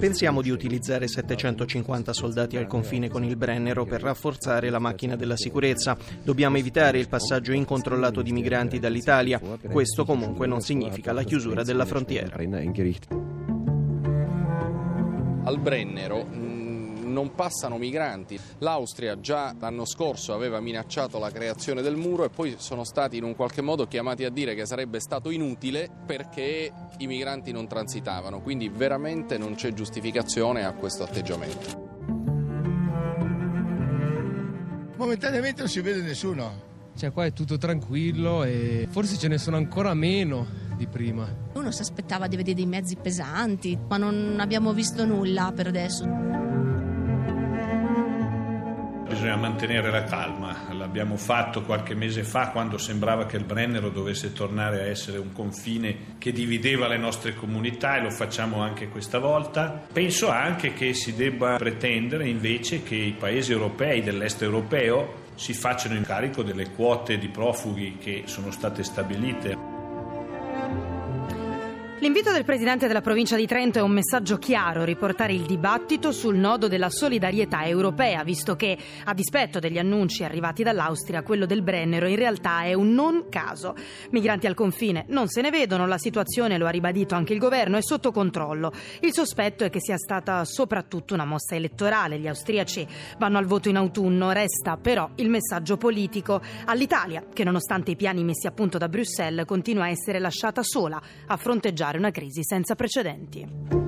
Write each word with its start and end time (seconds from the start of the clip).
Pensiamo 0.00 0.42
di 0.42 0.50
utilizzare 0.50 1.06
750 1.06 2.12
soldati 2.12 2.56
al 2.56 2.66
confine 2.66 3.08
con 3.08 3.22
il 3.22 3.36
Brennero 3.36 3.84
per 3.84 4.02
rafforzare 4.02 4.70
la 4.70 4.80
macchina 4.80 5.14
della 5.14 5.36
sicurezza. 5.36 5.96
Dobbiamo 6.20 6.56
evitare 6.56 6.98
il 6.98 7.08
passaggio 7.08 7.52
incontrollato 7.52 8.22
di 8.22 8.32
migranti 8.32 8.80
dall'Italia. 8.80 9.40
Questo 9.70 10.04
comunque 10.04 10.48
non 10.48 10.62
significa 10.62 11.12
la 11.12 11.22
chiusura 11.22 11.62
della 11.62 11.84
frontiera. 11.84 12.34
Al 15.44 15.60
Brennero 15.60 16.55
non 17.06 17.34
passano 17.34 17.78
migranti. 17.78 18.38
L'Austria 18.58 19.18
già 19.20 19.54
l'anno 19.58 19.84
scorso 19.84 20.34
aveva 20.34 20.60
minacciato 20.60 21.18
la 21.18 21.30
creazione 21.30 21.82
del 21.82 21.96
muro 21.96 22.24
e 22.24 22.28
poi 22.28 22.56
sono 22.58 22.84
stati 22.84 23.16
in 23.16 23.24
un 23.24 23.34
qualche 23.34 23.62
modo 23.62 23.86
chiamati 23.86 24.24
a 24.24 24.30
dire 24.30 24.54
che 24.54 24.66
sarebbe 24.66 25.00
stato 25.00 25.30
inutile 25.30 25.88
perché 26.04 26.72
i 26.98 27.06
migranti 27.06 27.52
non 27.52 27.66
transitavano, 27.66 28.40
quindi 28.40 28.68
veramente 28.68 29.38
non 29.38 29.54
c'è 29.54 29.72
giustificazione 29.72 30.64
a 30.64 30.72
questo 30.72 31.04
atteggiamento. 31.04 31.84
Momentaneamente 34.96 35.60
non 35.60 35.70
si 35.70 35.80
vede 35.80 36.00
nessuno. 36.02 36.64
Cioè 36.96 37.12
qua 37.12 37.26
è 37.26 37.32
tutto 37.32 37.58
tranquillo 37.58 38.42
e 38.42 38.88
forse 38.90 39.18
ce 39.18 39.28
ne 39.28 39.36
sono 39.36 39.58
ancora 39.58 39.92
meno 39.92 40.46
di 40.76 40.86
prima. 40.86 41.28
Uno 41.52 41.70
si 41.70 41.82
aspettava 41.82 42.26
di 42.26 42.36
vedere 42.36 42.56
dei 42.56 42.66
mezzi 42.66 42.96
pesanti, 42.96 43.78
ma 43.88 43.98
non 43.98 44.36
abbiamo 44.40 44.72
visto 44.72 45.04
nulla 45.04 45.52
per 45.54 45.66
adesso 45.66 46.26
bisogna 49.06 49.36
mantenere 49.36 49.90
la 49.90 50.04
calma. 50.04 50.66
L'abbiamo 50.72 51.16
fatto 51.16 51.62
qualche 51.62 51.94
mese 51.94 52.24
fa 52.24 52.50
quando 52.50 52.78
sembrava 52.78 53.26
che 53.26 53.36
il 53.36 53.44
Brennero 53.44 53.88
dovesse 53.88 54.32
tornare 54.32 54.80
a 54.80 54.86
essere 54.86 55.18
un 55.18 55.32
confine 55.32 56.16
che 56.18 56.32
divideva 56.32 56.88
le 56.88 56.96
nostre 56.96 57.34
comunità 57.34 57.96
e 57.96 58.02
lo 58.02 58.10
facciamo 58.10 58.60
anche 58.60 58.88
questa 58.88 59.18
volta. 59.18 59.86
Penso 59.92 60.28
anche 60.28 60.72
che 60.72 60.92
si 60.94 61.14
debba 61.14 61.56
pretendere 61.56 62.28
invece 62.28 62.82
che 62.82 62.96
i 62.96 63.12
paesi 63.12 63.52
europei 63.52 64.02
dell'est 64.02 64.42
europeo 64.42 65.24
si 65.34 65.52
facciano 65.52 65.94
in 65.94 66.02
carico 66.02 66.42
delle 66.42 66.70
quote 66.70 67.18
di 67.18 67.28
profughi 67.28 67.98
che 67.98 68.22
sono 68.26 68.50
state 68.50 68.82
stabilite. 68.82 69.75
L'invito 71.98 72.30
del 72.30 72.44
Presidente 72.44 72.88
della 72.88 73.00
provincia 73.00 73.36
di 73.36 73.46
Trento 73.46 73.78
è 73.78 73.82
un 73.82 73.90
messaggio 73.90 74.36
chiaro, 74.36 74.84
riportare 74.84 75.32
il 75.32 75.46
dibattito 75.46 76.12
sul 76.12 76.36
nodo 76.36 76.68
della 76.68 76.90
solidarietà 76.90 77.64
europea, 77.64 78.22
visto 78.22 78.54
che, 78.54 78.76
a 79.04 79.14
dispetto 79.14 79.60
degli 79.60 79.78
annunci 79.78 80.22
arrivati 80.22 80.62
dall'Austria, 80.62 81.22
quello 81.22 81.46
del 81.46 81.62
Brennero 81.62 82.06
in 82.06 82.16
realtà 82.16 82.64
è 82.64 82.74
un 82.74 82.92
non 82.92 83.30
caso. 83.30 83.74
Migranti 84.10 84.46
al 84.46 84.52
confine 84.52 85.06
non 85.08 85.28
se 85.28 85.40
ne 85.40 85.48
vedono, 85.48 85.86
la 85.86 85.96
situazione, 85.96 86.58
lo 86.58 86.66
ha 86.66 86.70
ribadito 86.70 87.14
anche 87.14 87.32
il 87.32 87.38
governo, 87.38 87.78
è 87.78 87.82
sotto 87.82 88.12
controllo. 88.12 88.72
Il 89.00 89.14
sospetto 89.14 89.64
è 89.64 89.70
che 89.70 89.80
sia 89.80 89.96
stata 89.96 90.44
soprattutto 90.44 91.14
una 91.14 91.24
mossa 91.24 91.54
elettorale. 91.54 92.18
Gli 92.18 92.28
austriaci 92.28 92.86
vanno 93.16 93.38
al 93.38 93.46
voto 93.46 93.70
in 93.70 93.76
autunno, 93.76 94.32
resta 94.32 94.76
però 94.76 95.08
il 95.14 95.30
messaggio 95.30 95.78
politico 95.78 96.42
all'Italia, 96.66 97.24
che 97.32 97.42
nonostante 97.42 97.92
i 97.92 97.96
piani 97.96 98.22
messi 98.22 98.46
a 98.46 98.52
punto 98.52 98.76
da 98.76 98.90
Bruxelles 98.90 99.46
continua 99.46 99.84
a 99.84 99.88
essere 99.88 100.18
lasciata 100.18 100.62
sola 100.62 101.00
a 101.26 101.36
fronteggiare 101.38 101.84
una 101.98 102.10
crisi 102.10 102.42
senza 102.42 102.74
precedenti. 102.74 103.85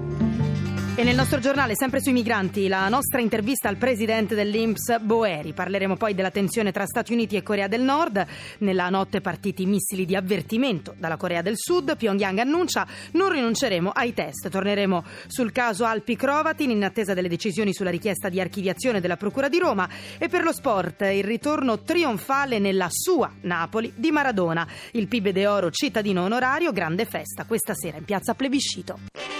E 0.98 1.04
nel 1.04 1.14
nostro 1.14 1.38
giornale, 1.38 1.76
sempre 1.76 2.00
sui 2.02 2.10
migranti, 2.10 2.66
la 2.66 2.88
nostra 2.88 3.20
intervista 3.20 3.68
al 3.68 3.76
presidente 3.76 4.34
dell'Inps 4.34 4.98
Boeri. 4.98 5.52
Parleremo 5.52 5.96
poi 5.96 6.12
della 6.12 6.32
tensione 6.32 6.72
tra 6.72 6.86
Stati 6.86 7.12
Uniti 7.12 7.36
e 7.36 7.44
Corea 7.44 7.68
del 7.68 7.82
Nord. 7.82 8.26
Nella 8.58 8.88
notte 8.88 9.20
partiti 9.20 9.64
missili 9.64 10.04
di 10.04 10.16
avvertimento 10.16 10.96
dalla 10.98 11.16
Corea 11.16 11.40
del 11.40 11.54
Sud. 11.56 11.96
Pyongyang 11.96 12.40
annuncia 12.40 12.84
non 13.12 13.30
rinunceremo 13.30 13.90
ai 13.90 14.12
test. 14.12 14.48
Torneremo 14.48 15.04
sul 15.28 15.52
caso 15.52 15.84
Alpi 15.84 16.16
Crovatin 16.16 16.70
in 16.70 16.82
attesa 16.82 17.14
delle 17.14 17.28
decisioni 17.28 17.72
sulla 17.72 17.90
richiesta 17.90 18.28
di 18.28 18.40
archiviazione 18.40 19.00
della 19.00 19.16
Procura 19.16 19.48
di 19.48 19.60
Roma. 19.60 19.88
E 20.18 20.26
per 20.26 20.42
lo 20.42 20.52
sport, 20.52 21.02
il 21.02 21.22
ritorno 21.22 21.78
trionfale 21.82 22.58
nella 22.58 22.88
sua 22.90 23.32
Napoli 23.42 23.92
di 23.94 24.10
Maradona. 24.10 24.66
Il 24.90 25.06
PIB 25.06 25.28
de 25.28 25.46
Oro 25.46 25.70
cittadino 25.70 26.24
onorario, 26.24 26.72
grande 26.72 27.04
festa 27.04 27.44
questa 27.44 27.74
sera 27.74 27.98
in 27.98 28.04
piazza 28.04 28.34
Plebiscito. 28.34 29.37